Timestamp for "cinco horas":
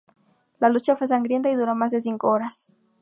2.01-2.71